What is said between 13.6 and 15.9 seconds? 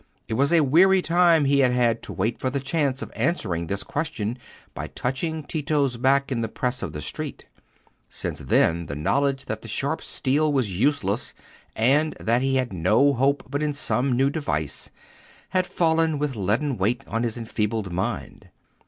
in some new device, had